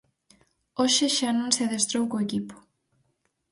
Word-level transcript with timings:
Hoxe 0.79 1.05
xa 1.17 1.29
non 1.35 1.49
se 1.55 1.61
adestrou 1.63 2.03
co 2.11 2.23
equipo. 2.27 2.55